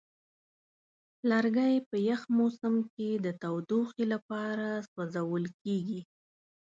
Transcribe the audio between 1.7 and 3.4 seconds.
په یخ موسم کې د